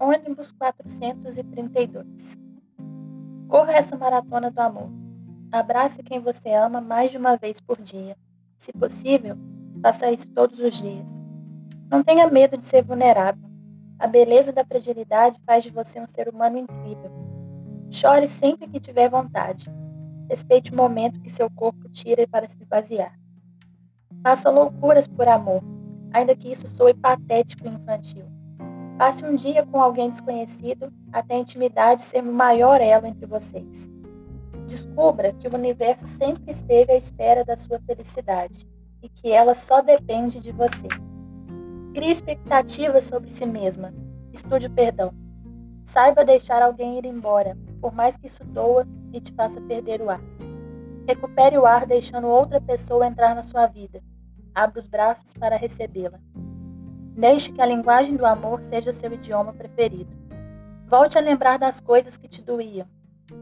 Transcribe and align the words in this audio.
ônibus 0.00 0.52
432. 0.52 2.06
Corra 3.48 3.72
essa 3.72 3.96
maratona 3.96 4.50
do 4.50 4.60
amor. 4.60 4.88
Abrace 5.50 6.02
quem 6.02 6.20
você 6.20 6.52
ama 6.52 6.80
mais 6.80 7.10
de 7.10 7.16
uma 7.16 7.36
vez 7.36 7.60
por 7.60 7.80
dia. 7.80 8.16
Se 8.58 8.72
possível, 8.72 9.36
faça 9.82 10.10
isso 10.10 10.28
todos 10.28 10.60
os 10.60 10.76
dias. 10.76 11.06
Não 11.90 12.04
tenha 12.04 12.28
medo 12.30 12.56
de 12.56 12.64
ser 12.64 12.84
vulnerável. 12.84 13.48
A 13.98 14.06
beleza 14.06 14.52
da 14.52 14.64
fragilidade 14.64 15.40
faz 15.44 15.64
de 15.64 15.70
você 15.70 16.00
um 16.00 16.06
ser 16.06 16.28
humano 16.28 16.58
incrível. 16.58 17.10
Chore 17.90 18.28
sempre 18.28 18.68
que 18.68 18.78
tiver 18.78 19.08
vontade. 19.08 19.68
Respeite 20.28 20.70
o 20.70 20.76
momento 20.76 21.20
que 21.20 21.30
seu 21.30 21.50
corpo 21.50 21.88
tira 21.88 22.28
para 22.28 22.46
se 22.46 22.56
esvaziar. 22.60 23.18
Faça 24.22 24.50
loucuras 24.50 25.06
por 25.06 25.26
amor, 25.26 25.62
ainda 26.12 26.36
que 26.36 26.52
isso 26.52 26.68
soe 26.68 26.92
patético 26.92 27.66
e 27.66 27.70
infantil. 27.70 28.37
Passe 28.98 29.24
um 29.24 29.36
dia 29.36 29.64
com 29.64 29.80
alguém 29.80 30.10
desconhecido 30.10 30.92
até 31.12 31.36
a 31.36 31.38
intimidade 31.38 32.02
ser 32.02 32.20
o 32.20 32.32
maior 32.32 32.80
elo 32.80 33.06
entre 33.06 33.26
vocês. 33.26 33.88
Descubra 34.66 35.32
que 35.34 35.46
o 35.46 35.54
universo 35.54 36.04
sempre 36.08 36.50
esteve 36.50 36.90
à 36.90 36.96
espera 36.96 37.44
da 37.44 37.56
sua 37.56 37.78
felicidade 37.78 38.66
e 39.00 39.08
que 39.08 39.30
ela 39.30 39.54
só 39.54 39.80
depende 39.80 40.40
de 40.40 40.50
você. 40.50 40.88
Crie 41.94 42.10
expectativas 42.10 43.04
sobre 43.04 43.30
si 43.30 43.46
mesma. 43.46 43.94
Estude 44.32 44.66
o 44.66 44.70
perdão. 44.70 45.14
Saiba 45.86 46.24
deixar 46.24 46.60
alguém 46.60 46.98
ir 46.98 47.06
embora, 47.06 47.56
por 47.80 47.94
mais 47.94 48.16
que 48.16 48.26
isso 48.26 48.44
doa 48.44 48.84
e 49.12 49.20
te 49.20 49.32
faça 49.32 49.60
perder 49.60 50.02
o 50.02 50.10
ar. 50.10 50.20
Recupere 51.06 51.56
o 51.56 51.64
ar 51.64 51.86
deixando 51.86 52.26
outra 52.26 52.60
pessoa 52.60 53.06
entrar 53.06 53.32
na 53.32 53.44
sua 53.44 53.68
vida. 53.68 54.02
Abra 54.52 54.80
os 54.80 54.88
braços 54.88 55.32
para 55.34 55.56
recebê-la. 55.56 56.18
Deixe 57.18 57.50
que 57.50 57.60
a 57.60 57.66
linguagem 57.66 58.14
do 58.14 58.24
amor 58.24 58.60
seja 58.70 58.92
seu 58.92 59.12
idioma 59.12 59.52
preferido. 59.52 60.16
Volte 60.86 61.18
a 61.18 61.20
lembrar 61.20 61.58
das 61.58 61.80
coisas 61.80 62.16
que 62.16 62.28
te 62.28 62.40
doíam. 62.40 62.86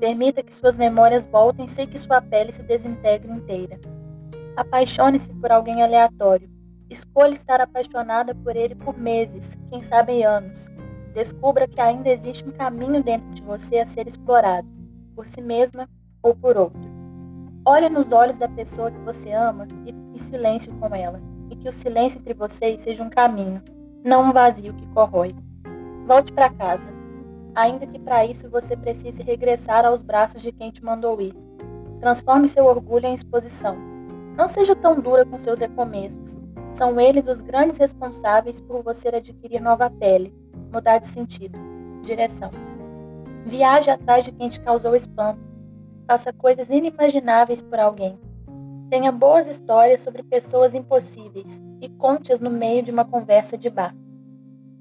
Permita 0.00 0.42
que 0.42 0.54
suas 0.54 0.78
memórias 0.78 1.26
voltem 1.26 1.68
sem 1.68 1.86
que 1.86 1.98
sua 1.98 2.22
pele 2.22 2.54
se 2.54 2.62
desintegre 2.62 3.30
inteira. 3.30 3.78
Apaixone-se 4.56 5.30
por 5.34 5.52
alguém 5.52 5.82
aleatório. 5.82 6.48
Escolha 6.88 7.34
estar 7.34 7.60
apaixonada 7.60 8.34
por 8.34 8.56
ele 8.56 8.74
por 8.74 8.96
meses, 8.96 9.54
quem 9.68 9.82
sabe 9.82 10.22
anos. 10.22 10.70
Descubra 11.12 11.68
que 11.68 11.78
ainda 11.78 12.08
existe 12.08 12.48
um 12.48 12.52
caminho 12.52 13.02
dentro 13.02 13.28
de 13.34 13.42
você 13.42 13.80
a 13.80 13.86
ser 13.86 14.08
explorado, 14.08 14.66
por 15.14 15.26
si 15.26 15.42
mesma 15.42 15.86
ou 16.22 16.34
por 16.34 16.56
outro. 16.56 16.80
Olhe 17.62 17.90
nos 17.90 18.10
olhos 18.10 18.38
da 18.38 18.48
pessoa 18.48 18.90
que 18.90 19.00
você 19.00 19.32
ama 19.32 19.68
e 19.84 19.92
fique 19.92 19.98
em 20.14 20.18
silêncio 20.18 20.72
com 20.80 20.94
ela, 20.94 21.20
e 21.50 21.56
que 21.56 21.68
o 21.68 21.72
silêncio 21.72 22.18
entre 22.18 22.34
vocês 22.34 22.80
seja 22.80 23.02
um 23.02 23.10
caminho, 23.10 23.62
não 24.04 24.24
um 24.24 24.32
vazio 24.32 24.74
que 24.74 24.86
corrói. 24.88 25.34
Volte 26.06 26.32
para 26.32 26.50
casa, 26.50 26.88
ainda 27.54 27.86
que 27.86 27.98
para 27.98 28.24
isso 28.24 28.48
você 28.48 28.76
precise 28.76 29.22
regressar 29.22 29.84
aos 29.84 30.02
braços 30.02 30.42
de 30.42 30.52
quem 30.52 30.70
te 30.70 30.84
mandou 30.84 31.20
ir. 31.20 31.34
Transforme 32.00 32.48
seu 32.48 32.64
orgulho 32.64 33.06
em 33.06 33.14
exposição. 33.14 33.76
Não 34.36 34.46
seja 34.46 34.76
tão 34.76 35.00
dura 35.00 35.24
com 35.24 35.38
seus 35.38 35.58
recomeços. 35.58 36.36
São 36.74 37.00
eles 37.00 37.26
os 37.26 37.40
grandes 37.40 37.78
responsáveis 37.78 38.60
por 38.60 38.82
você 38.82 39.08
adquirir 39.08 39.60
nova 39.60 39.88
pele, 39.88 40.34
mudar 40.72 40.98
de 40.98 41.06
sentido, 41.06 41.58
direção. 42.02 42.50
Viaje 43.46 43.90
atrás 43.90 44.24
de 44.24 44.32
quem 44.32 44.48
te 44.48 44.60
causou 44.60 44.94
espanto 44.94 45.46
Faça 46.06 46.32
coisas 46.32 46.70
inimagináveis 46.70 47.60
por 47.60 47.80
alguém. 47.80 48.16
Tenha 48.88 49.10
boas 49.10 49.48
histórias 49.48 50.00
sobre 50.00 50.22
pessoas 50.22 50.74
impossíveis 50.74 51.60
e 51.80 51.88
conte-as 51.88 52.40
no 52.40 52.50
meio 52.50 52.82
de 52.82 52.90
uma 52.90 53.04
conversa 53.04 53.58
de 53.58 53.68
bar. 53.68 53.94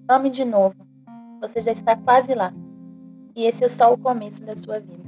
Ame 0.08 0.30
de 0.30 0.46
novo. 0.46 0.76
Você 1.42 1.62
já 1.62 1.72
está 1.72 1.96
quase 1.96 2.34
lá. 2.36 2.54
E 3.36 3.44
esse 3.44 3.64
é 3.64 3.68
só 3.68 3.92
o 3.92 3.98
começo 3.98 4.46
da 4.46 4.56
sua 4.56 4.80
vida. 4.80 5.05